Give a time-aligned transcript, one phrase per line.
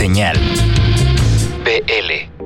[0.00, 0.34] Señal.
[1.62, 2.40] BL.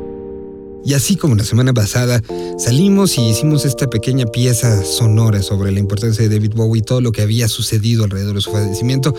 [0.85, 2.21] Y así como la semana pasada,
[2.59, 7.01] salimos y hicimos esta pequeña pieza sonora sobre la importancia de David Bowie y todo
[7.01, 9.15] lo que había sucedido alrededor de su fallecimiento,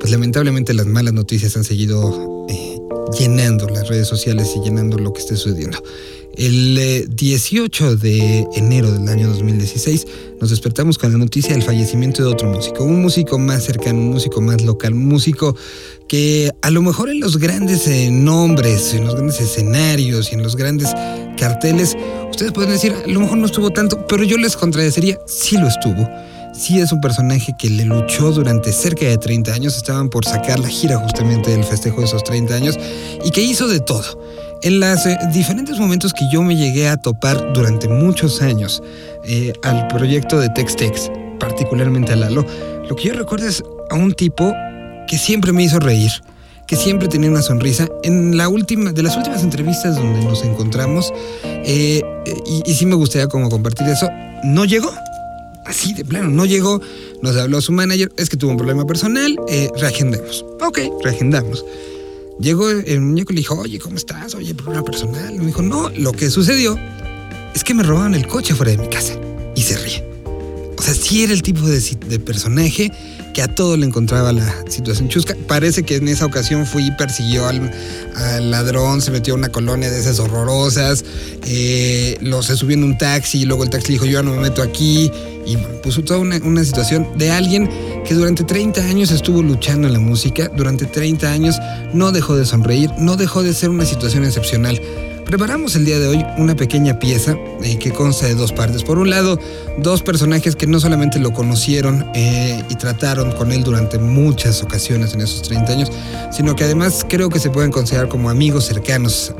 [0.00, 2.76] pues lamentablemente las malas noticias han seguido eh,
[3.16, 5.80] llenando las redes sociales y llenando lo que esté sucediendo.
[6.36, 10.06] El 18 eh, de enero del año 2016
[10.38, 14.10] nos despertamos con la noticia del fallecimiento de otro músico, un músico más cercano, un
[14.10, 15.56] músico más local, un músico
[16.08, 20.42] que a lo mejor en los grandes eh, nombres, en los grandes escenarios y en
[20.42, 20.94] los grandes
[21.36, 21.96] carteles,
[22.30, 25.66] ustedes pueden decir, a lo mejor no estuvo tanto, pero yo les contradeciría, sí lo
[25.68, 26.08] estuvo.
[26.54, 30.58] Sí es un personaje que le luchó durante cerca de 30 años, estaban por sacar
[30.58, 32.78] la gira justamente del festejo de esos 30 años,
[33.24, 34.18] y que hizo de todo.
[34.62, 38.82] En los eh, diferentes momentos que yo me llegué a topar durante muchos años
[39.24, 42.46] eh, al proyecto de Tex-Tex, particularmente a Lalo,
[42.88, 44.54] lo que yo recuerdo es a un tipo
[45.06, 46.10] que siempre me hizo reír,
[46.66, 47.88] que siempre tenía una sonrisa.
[48.02, 51.12] En la última, de las últimas entrevistas donde nos encontramos,
[51.44, 52.02] eh,
[52.66, 54.08] y, sí me gustaría como compartir eso,
[54.44, 54.92] no llegó.
[55.64, 56.80] Así de plano, no llegó.
[57.22, 60.44] Nos habló su manager, es que tuvo un problema personal, eh, reagendemos.
[60.60, 61.64] Ok, reagendamos.
[62.38, 64.34] Llegó el muñeco y le dijo, oye, ¿cómo estás?
[64.34, 65.34] Oye, problema personal.
[65.34, 66.78] Y me dijo, no, lo que sucedió
[67.54, 69.14] es que me robaron el coche fuera de mi casa.
[69.54, 70.04] Y se ríe.
[70.76, 72.92] O sea, sí era el tipo de personaje
[73.36, 75.36] que a todo le encontraba la situación chusca.
[75.46, 77.70] Parece que en esa ocasión fue y persiguió al,
[78.50, 81.04] ladrón, se metió a una colonia de esas horrorosas,
[81.44, 84.40] eh, lo se subió en un taxi y luego el taxi dijo yo no me
[84.40, 85.10] meto aquí
[85.44, 87.68] y puso toda una, una situación de alguien
[88.06, 91.58] que durante 30 años estuvo luchando en la música, durante 30 años
[91.92, 94.80] no dejó de sonreír, no dejó de ser una situación excepcional.
[95.26, 98.84] Preparamos el día de hoy una pequeña pieza eh, que consta de dos partes.
[98.84, 99.40] Por un lado,
[99.76, 105.14] dos personajes que no solamente lo conocieron eh, y trataron con él durante muchas ocasiones
[105.14, 105.92] en esos 30 años,
[106.30, 109.34] sino que además creo que se pueden considerar como amigos cercanos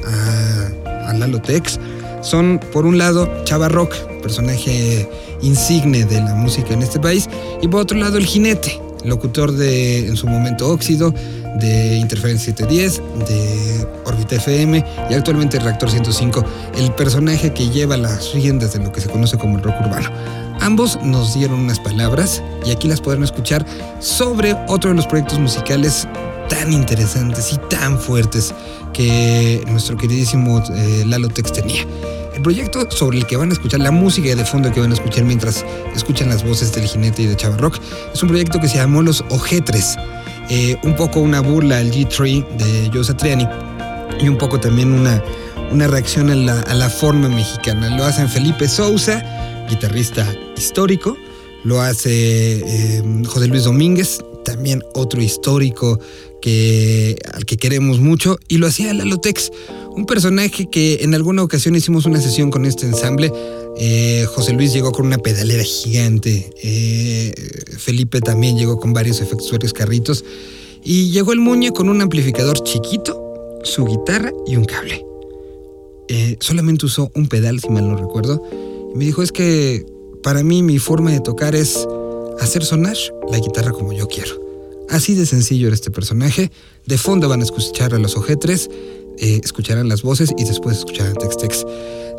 [0.85, 1.79] a, a Lalo Tex.
[2.21, 5.09] Son, por un lado, Chava Rock, personaje
[5.41, 7.29] insigne de la música en este país,
[7.63, 11.15] y por otro lado, el jinete, locutor de, en su momento, Óxido,
[11.59, 16.45] de Interferencia 710, de Orbita FM y actualmente Reactor 105,
[16.77, 20.11] el personaje que lleva las riendas de lo que se conoce como el rock urbano.
[20.61, 23.65] Ambos nos dieron unas palabras y aquí las podrán escuchar
[24.01, 26.09] sobre otro de los proyectos musicales
[26.49, 28.55] tan interesantes y tan fuertes
[28.93, 31.83] que nuestro queridísimo eh, Lalo Tex tenía.
[32.35, 34.95] El proyecto sobre el que van a escuchar la música de fondo que van a
[34.95, 35.65] escuchar mientras
[35.95, 37.79] escuchan las voces del jinete y de Chava Rock
[38.13, 39.97] es un proyecto que se llamó Los Ojetres
[40.49, 43.47] eh, un poco una burla al G3 de Joe Satriani
[44.21, 45.23] y un poco también una,
[45.71, 47.97] una reacción a la, forma mexicana.
[47.97, 50.27] Lo hacen Felipe Sousa, guitarrista
[50.57, 51.17] histórico,
[51.65, 55.99] lo hace eh, José Luis Domínguez, también otro histórico
[56.41, 59.51] que, al que queremos mucho, y lo hacía Lalo Tex,
[59.91, 63.33] un personaje que en alguna ocasión hicimos una sesión con este ensamble
[63.79, 66.51] eh, José Luis llegó con una pedalera gigante.
[66.63, 67.35] Eh,
[67.77, 70.25] Felipe también llegó con varios efectos, carritos.
[70.83, 75.05] Y llegó el Muñe con un amplificador chiquito, su guitarra y un cable.
[76.09, 78.43] Eh, solamente usó un pedal, si mal no recuerdo.
[78.95, 79.85] Y me dijo, es que
[80.23, 81.87] para mí mi forma de tocar es
[82.41, 82.97] hacer sonar
[83.31, 84.41] la guitarra como yo quiero.
[84.89, 86.51] Así de sencillo era este personaje.
[86.87, 88.71] De fondo van a escuchar a los ojetres,
[89.19, 91.67] escucharán las voces y después escucharán Tex Tex.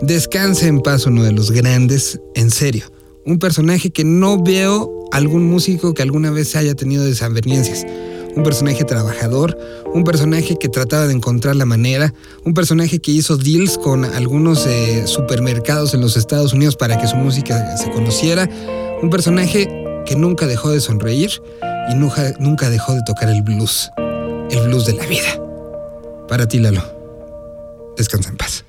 [0.01, 2.85] Descanse en paz uno de los grandes, en serio.
[3.25, 7.83] Un personaje que no veo algún músico que alguna vez haya tenido desavenencias.
[8.35, 9.57] Un personaje trabajador,
[9.91, 12.13] un personaje que trataba de encontrar la manera,
[12.45, 17.07] un personaje que hizo deals con algunos eh, supermercados en los Estados Unidos para que
[17.07, 18.47] su música se conociera,
[19.01, 19.67] un personaje
[20.05, 21.31] que nunca dejó de sonreír
[21.89, 23.89] y nunca, nunca dejó de tocar el blues,
[24.51, 25.41] el blues de la vida.
[26.27, 26.83] Para ti, Lalo.
[27.97, 28.66] Descansa en paz.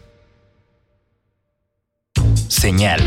[2.58, 3.00] Señal.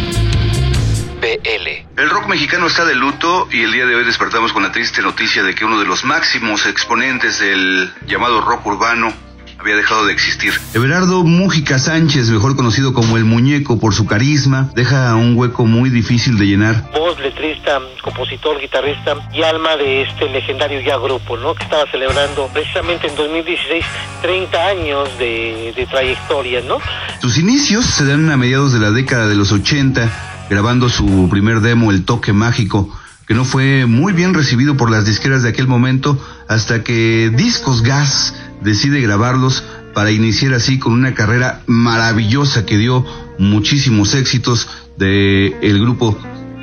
[1.19, 2.01] BL.
[2.01, 5.01] El rock mexicano está de luto y el día de hoy despertamos con la triste
[5.01, 9.11] noticia de que uno de los máximos exponentes del llamado rock urbano
[9.61, 10.53] había dejado de existir.
[10.73, 15.91] Everardo Mújica Sánchez, mejor conocido como El Muñeco por su carisma, deja un hueco muy
[15.91, 16.89] difícil de llenar.
[16.93, 21.53] Voz, letrista, compositor, guitarrista y alma de este legendario ya grupo, ¿no?
[21.53, 23.85] Que estaba celebrando precisamente en 2016
[24.23, 26.79] 30 años de, de trayectoria, ¿no?
[27.21, 31.61] Sus inicios se dan a mediados de la década de los 80, grabando su primer
[31.61, 32.89] demo, El Toque Mágico,
[33.27, 36.17] que no fue muy bien recibido por las disqueras de aquel momento,
[36.51, 39.63] hasta que Discos Gas decide grabarlos
[39.93, 43.05] para iniciar así con una carrera maravillosa que dio
[43.37, 44.67] muchísimos éxitos
[44.97, 46.17] del el grupo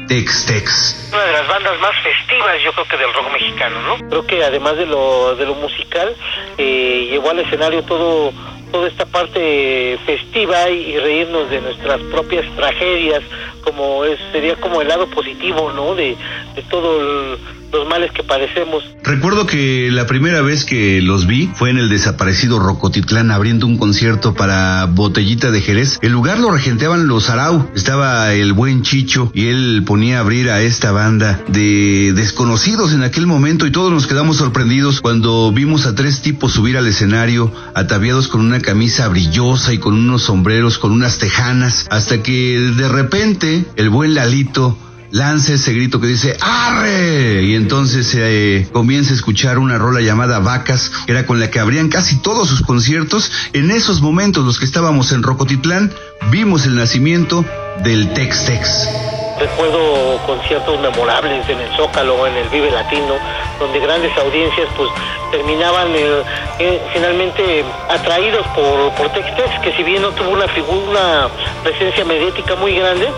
[0.07, 1.11] Tex Tex.
[1.11, 4.09] Una de las bandas más festivas, yo creo que del rock mexicano, ¿no?
[4.11, 6.15] Creo que además de lo, de lo musical,
[6.59, 8.33] eh, llevó al escenario todo
[8.71, 13.23] toda esta parte festiva y, y reírnos de nuestras propias tragedias,
[13.63, 15.95] como es, sería como el lado positivo, ¿no?
[15.95, 16.15] De,
[16.55, 17.39] de todo el
[17.73, 18.85] los males que padecemos.
[19.03, 23.79] Recuerdo que la primera vez que los vi fue en el desaparecido Rocotitlán abriendo un
[23.79, 25.99] concierto para Botellita de Jerez.
[26.03, 27.71] El lugar lo regenteaban los Arau.
[27.75, 33.03] Estaba el buen Chicho y él ponía a abrir a esta banda de desconocidos en
[33.03, 37.53] aquel momento y todos nos quedamos sorprendidos cuando vimos a tres tipos subir al escenario
[37.75, 42.89] ataviados con una camisa brillosa y con unos sombreros, con unas tejanas, hasta que de
[42.89, 44.77] repente el buen Lalito
[45.11, 47.43] lanza ese grito que dice ¡Arre!
[47.43, 51.51] Y entonces se eh, comienza a escuchar una rola llamada Vacas, que era con la
[51.51, 53.31] que abrían casi todos sus conciertos.
[53.53, 55.93] En esos momentos, los que estábamos en Rocotitlán,
[56.31, 57.45] vimos el nacimiento
[57.83, 58.89] del Tex Tex.
[59.39, 63.15] Recuerdo conciertos memorables en el Zócalo, en el Vive Latino,
[63.61, 64.91] donde grandes audiencias pues
[65.31, 66.23] terminaban eh,
[66.59, 71.29] eh, finalmente atraídos por, por Tex-Tex, que si bien no tuvo una figura, una
[71.63, 73.09] presencia mediática muy grande,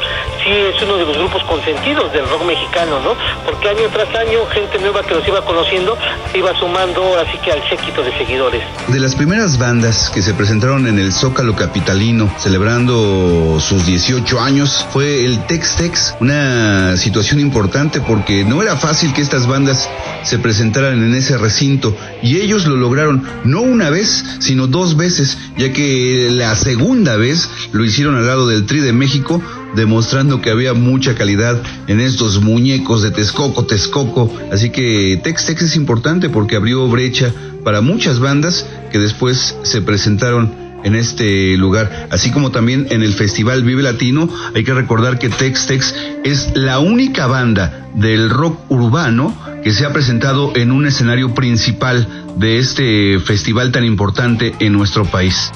[0.44, 3.14] sí es uno de los grupos consentidos del rock mexicano, ¿no?
[3.44, 5.96] Porque año tras año, gente nueva que los iba conociendo
[6.32, 8.62] se iba sumando así que al séquito de seguidores.
[8.88, 14.86] De las primeras bandas que se presentaron en el Zócalo Capitalino, celebrando sus 18 años,
[14.92, 19.88] fue el Tex-Tex, una situación importante porque no era fácil que estas bandas
[20.22, 25.38] se presentaran en ese recinto y ellos lo lograron no una vez, sino dos veces,
[25.56, 29.42] ya que la segunda vez lo hicieron al lado del Tri de México,
[29.74, 34.32] demostrando que había mucha calidad en estos muñecos de Texcoco, Texcoco.
[34.52, 37.32] Así que Tex Tex es importante porque abrió brecha
[37.64, 43.12] para muchas bandas que después se presentaron en este lugar, así como también en el
[43.12, 44.28] Festival Vive Latino.
[44.54, 45.94] Hay que recordar que Tex Tex
[46.24, 52.08] es la única banda del rock urbano que se ha presentado en un escenario principal
[52.36, 55.52] de este festival tan importante en nuestro país.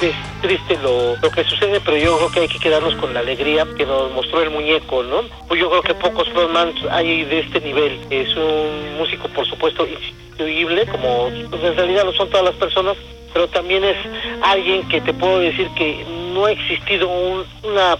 [0.00, 3.20] Es triste lo, lo, que sucede, pero yo creo que hay que quedarnos con la
[3.20, 5.22] alegría que nos mostró el muñeco, ¿no?
[5.48, 7.98] Pues yo creo que pocos frontmans hay de este nivel.
[8.10, 12.96] Es un músico, por supuesto, instituible, como pues en realidad lo son todas las personas,
[13.32, 13.96] pero también es
[14.42, 16.04] alguien que te puedo decir que
[16.34, 17.96] no ha existido un, una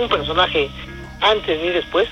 [0.00, 0.70] un personaje
[1.20, 2.08] antes ni después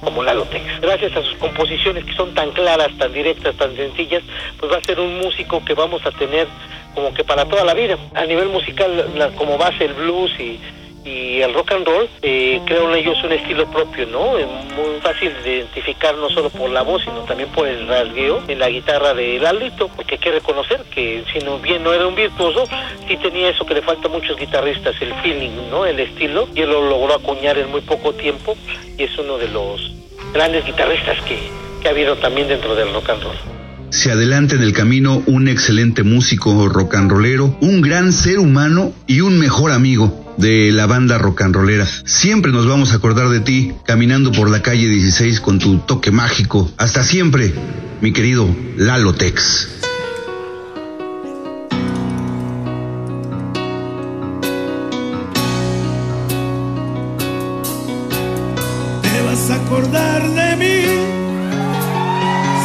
[0.00, 0.80] como Tex.
[0.80, 4.22] Gracias a sus composiciones que son tan claras, tan directas, tan sencillas,
[4.58, 6.46] pues va a ser un músico que vamos a tener
[6.94, 7.98] como que para toda la vida.
[8.14, 10.60] A nivel musical, la, como base el blues y,
[11.06, 14.36] y el rock and roll, eh, crearon ellos un estilo propio, ¿no?
[14.36, 18.42] Es muy fácil de identificar no solo por la voz, sino también por el rasgueo
[18.48, 22.06] en la guitarra de Lalito, porque hay que reconocer que si no bien no era
[22.06, 22.64] un virtuoso,
[23.06, 25.86] sí tenía eso que le falta a muchos guitarristas, el feeling, ¿no?
[25.86, 28.56] El estilo, y él lo logró acuñar en muy poco tiempo,
[28.98, 29.92] y es uno de los
[30.32, 31.38] grandes guitarristas que,
[31.80, 33.36] que ha habido también dentro del rock and roll
[33.88, 38.92] se adelanta en el camino un excelente músico rock and rollero, un gran ser humano
[39.06, 41.86] y un mejor amigo de la banda rock and rollera.
[42.04, 46.10] Siempre nos vamos a acordar de ti caminando por la calle 16 con tu toque
[46.10, 46.70] mágico.
[46.76, 47.54] Hasta siempre,
[48.00, 49.68] mi querido Lalo Tex.
[59.02, 60.82] Te vas a acordar de mí.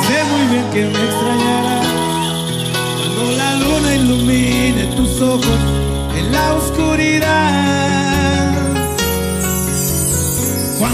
[0.08, 1.88] Sé muy bien que me extrañarás
[2.98, 5.60] cuando la luna ilumine tus ojos
[6.18, 7.71] en la oscuridad.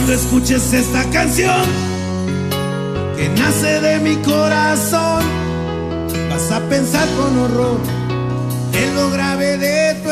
[0.07, 1.65] Cuando escuches esta canción
[3.17, 5.21] que nace de mi corazón,
[6.29, 7.77] vas a pensar con horror
[8.71, 10.06] en lo grave de tu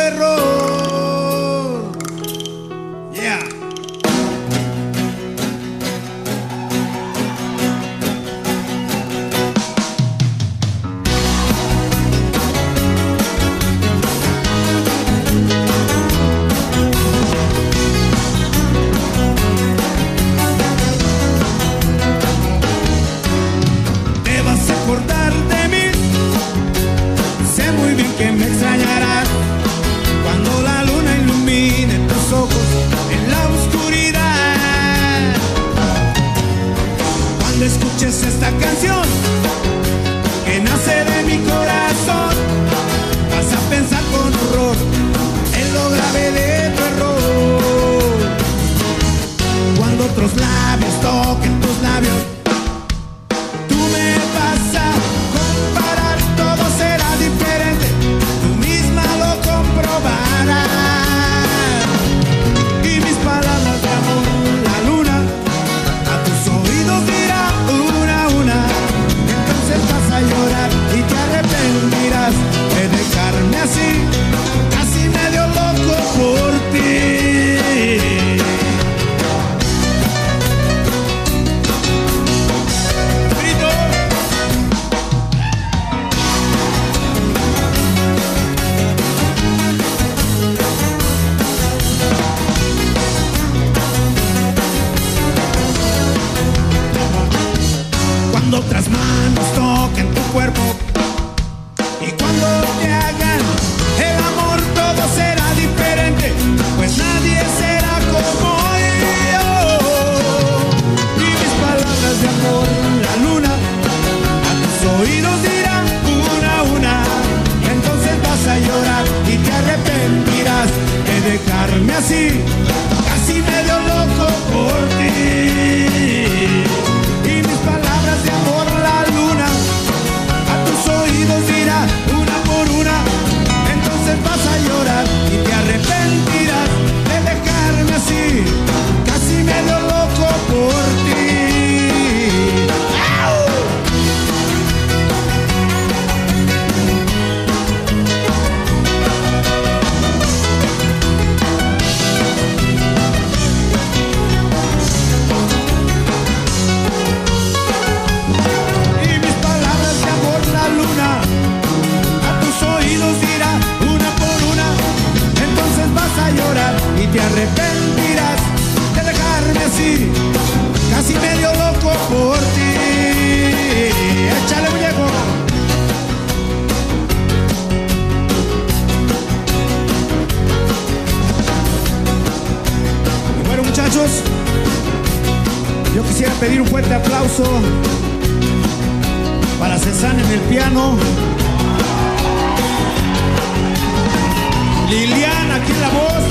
[195.65, 196.25] aquí la voz.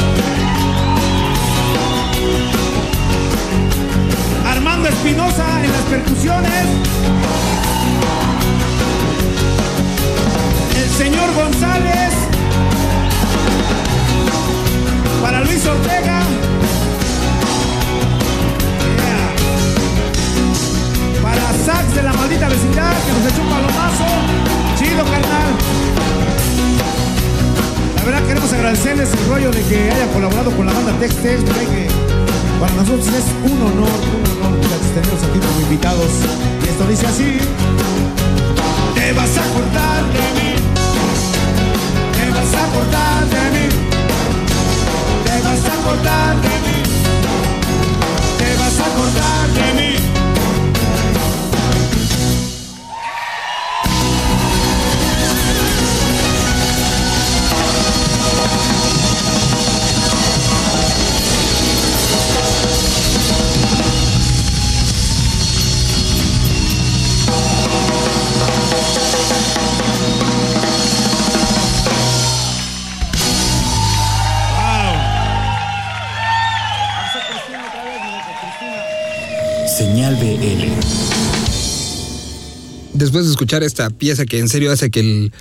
[83.54, 85.32] Escuchar esta pieza que en serio hace que el...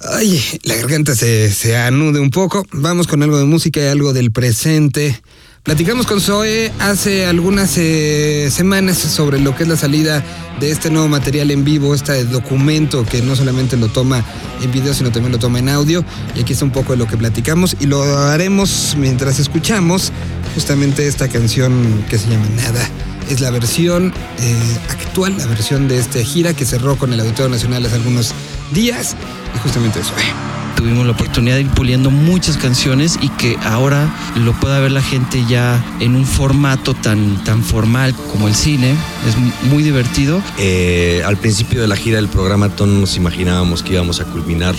[0.00, 2.64] Ay, la garganta se, se anude un poco.
[2.72, 5.20] Vamos con algo de música y algo del presente.
[5.62, 10.24] Platicamos con Zoe hace algunas eh, semanas sobre lo que es la salida
[10.58, 14.24] de este nuevo material en vivo, este documento que no solamente lo toma
[14.62, 16.02] en video, sino también lo toma en audio.
[16.34, 20.12] Y aquí está un poco de lo que platicamos y lo haremos mientras escuchamos
[20.54, 22.88] justamente esta canción que se llama Nada.
[23.30, 27.48] Es la versión eh, actual, la versión de esta gira que cerró con el Auditorio
[27.48, 28.34] Nacional hace algunos
[28.72, 29.14] días
[29.54, 30.12] y justamente eso.
[30.18, 30.50] eh.
[30.76, 35.02] tuvimos la oportunidad de ir puliendo muchas canciones y que ahora lo pueda ver la
[35.02, 38.96] gente ya en un formato tan, tan formal como el cine.
[39.28, 39.36] Es
[39.70, 40.42] muy divertido.
[40.58, 44.74] Eh, al principio de la gira del programa no nos imaginábamos que íbamos a culminar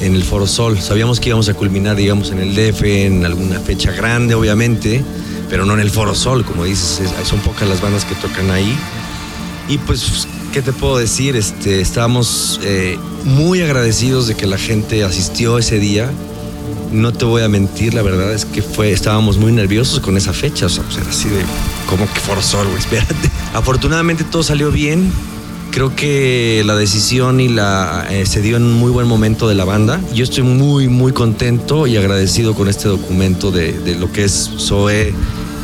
[0.00, 0.80] en el Foro Sol.
[0.80, 5.04] Sabíamos que íbamos a culminar, digamos, en el DF, en alguna fecha grande, obviamente,
[5.52, 8.50] pero no en el Foro Sol, como dices, es- son pocas las bandas que tocan
[8.50, 8.74] ahí.
[9.68, 11.36] Y pues, ¿qué te puedo decir?
[11.36, 16.10] Este, estábamos eh, muy agradecidos de que la gente asistió ese día.
[16.90, 20.32] No te voy a mentir, la verdad es que fue, estábamos muy nerviosos con esa
[20.32, 20.64] fecha.
[20.64, 21.42] O sea, pues era así de,
[21.86, 22.78] ¿cómo que Foro Sol, güey?
[22.80, 23.30] Espérate.
[23.52, 25.12] Afortunadamente todo salió bien.
[25.70, 29.54] Creo que la decisión y la eh, se dio en un muy buen momento de
[29.54, 30.00] la banda.
[30.14, 34.50] Yo estoy muy, muy contento y agradecido con este documento de, de lo que es
[34.58, 35.12] Zoe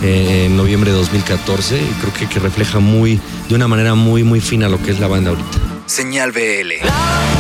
[0.03, 1.77] eh, en noviembre de 2014.
[1.77, 5.01] Y creo que, que refleja muy, de una manera muy, muy fina lo que es
[5.01, 5.59] la banda ahorita.
[5.87, 7.38] Señal BL.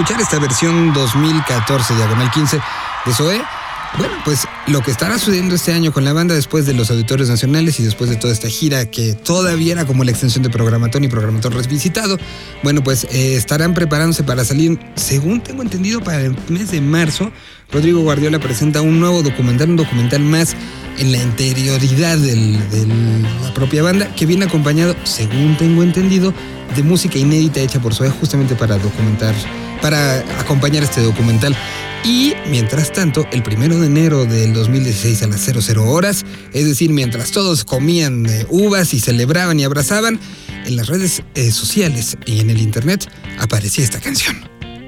[0.00, 2.58] Escuchar esta versión 2014, diagonal 15
[3.04, 3.42] de Zoé,
[3.98, 7.28] bueno, pues lo que estará sucediendo este año con la banda después de los auditorios
[7.28, 11.04] nacionales y después de toda esta gira que todavía era como la extensión de Programatón
[11.04, 12.16] y Programatón revisitado,
[12.62, 17.30] bueno, pues eh, estarán preparándose para salir, según tengo entendido, para el mes de marzo.
[17.70, 20.56] Rodrigo Guardiola presenta un nuevo documental, un documental más
[20.96, 22.86] en la interioridad de
[23.42, 26.32] la propia banda, que viene acompañado, según tengo entendido,
[26.74, 29.34] de música inédita hecha por Zoe justamente para documentar,
[29.80, 31.56] para acompañar este documental.
[32.04, 36.90] Y mientras tanto, el primero de enero del 2016 a las 00 horas, es decir,
[36.90, 40.18] mientras todos comían eh, uvas y celebraban y abrazaban,
[40.64, 43.06] en las redes eh, sociales y en el internet
[43.38, 44.36] aparecía esta canción.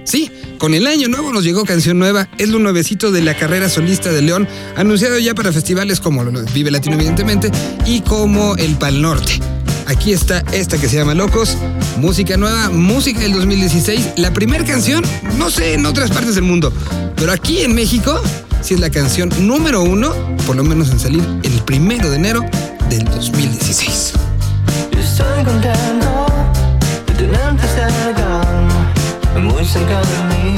[0.05, 3.69] Sí, con el año nuevo nos llegó canción nueva, es lo nuevecito de la carrera
[3.69, 7.51] solista de León, anunciado ya para festivales como Vive Latino evidentemente
[7.87, 9.41] y como el Pal Norte.
[9.87, 11.57] Aquí está esta que se llama Locos,
[11.99, 15.05] música nueva, música del 2016, la primera canción,
[15.39, 16.73] no sé en otras partes del mundo,
[17.17, 18.21] pero aquí en México
[18.63, 20.13] sí es la canción número uno,
[20.47, 22.45] por lo menos en salir el primero de enero
[22.89, 24.13] del 2016.
[24.99, 26.27] Estoy contento
[27.07, 28.41] de tenerte cerca,
[29.41, 30.55] muy cerca de mí.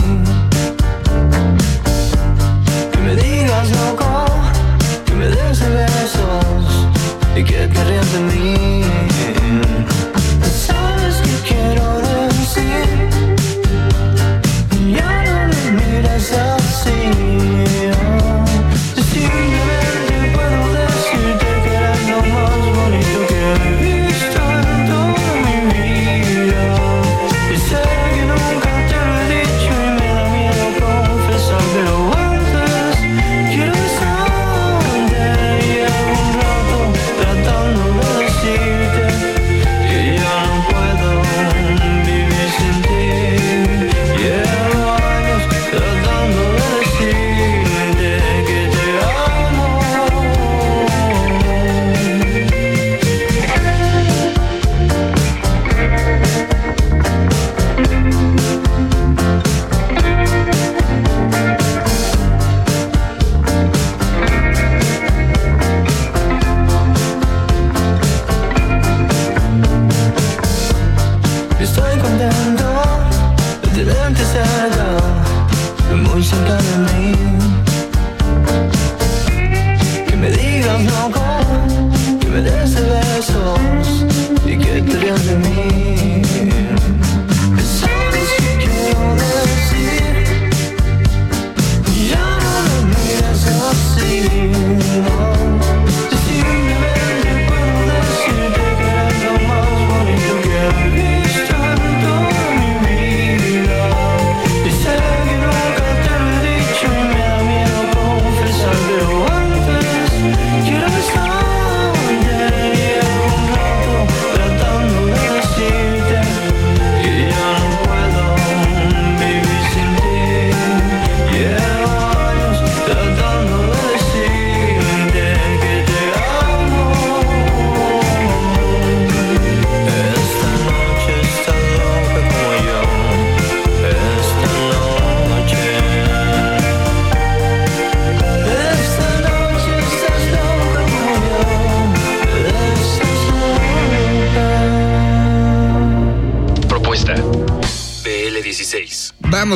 [2.93, 4.27] Que me digas loco,
[5.07, 6.89] que me des besos
[7.37, 8.74] y que te de mí.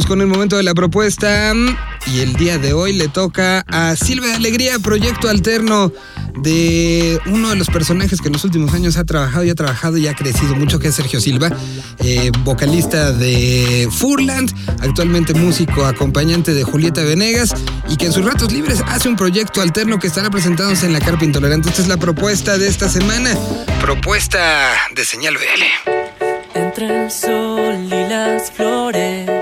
[0.06, 1.52] Con el momento de la propuesta
[2.06, 5.92] y el día de hoy le toca a Silvia de Alegría, proyecto alterno
[6.37, 9.96] de uno de los personajes que en los últimos años ha trabajado y ha trabajado
[9.98, 11.50] y ha crecido mucho, que es Sergio Silva,
[11.98, 17.54] eh, vocalista de Furland, actualmente músico acompañante de Julieta Venegas
[17.88, 21.00] y que en sus ratos libres hace un proyecto alterno que estará presentándose en la
[21.00, 21.70] Carpa Intolerante.
[21.70, 23.37] Esta es la propuesta de esta semana,
[23.80, 25.98] propuesta de Señal BL.
[26.54, 29.38] Entre el sol y las flores,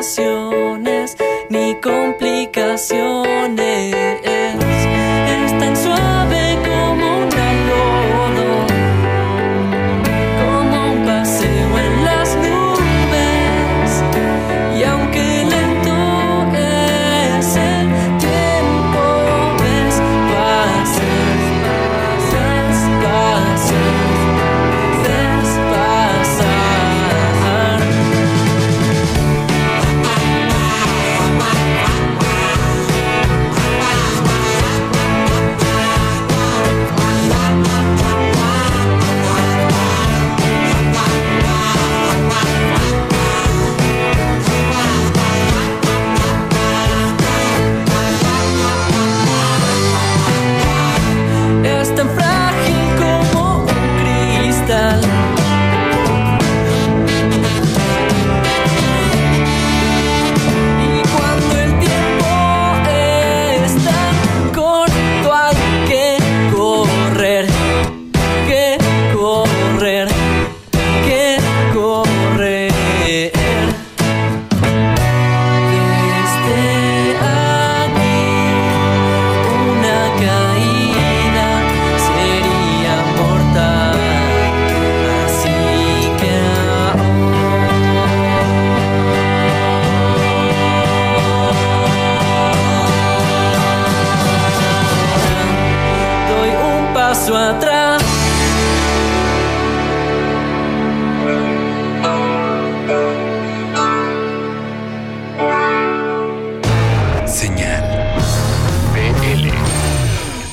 [0.00, 1.16] limitaciones
[1.50, 3.19] ni complicaciones.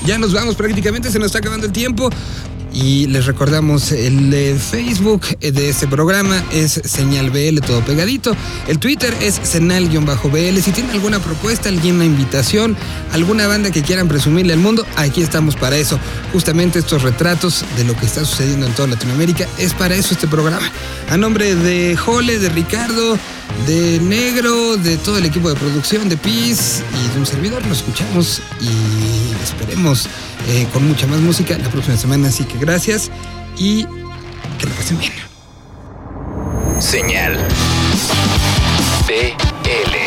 [0.08, 2.08] Ya nos vamos prácticamente, se nos está acabando el tiempo.
[2.72, 8.34] Y les recordamos, el Facebook de este programa es Señal BL, todo pegadito.
[8.68, 10.62] El Twitter es Senal-BL.
[10.62, 12.74] Si tienen alguna propuesta, alguna invitación,
[13.12, 16.00] alguna banda que quieran presumirle al mundo, aquí estamos para eso.
[16.32, 20.26] Justamente estos retratos de lo que está sucediendo en toda Latinoamérica, es para eso este
[20.26, 20.72] programa.
[21.10, 23.18] A nombre de Jole, de Ricardo,
[23.66, 27.72] de Negro, de todo el equipo de producción, de PIS y de un servidor, lo
[27.72, 30.08] escuchamos y esperemos
[30.48, 32.28] eh, con mucha más música la próxima semana.
[32.28, 33.10] Así que gracias
[33.56, 33.84] y
[34.58, 35.12] que lo pasen bien.
[36.80, 37.36] Señal.
[39.06, 39.97] BL.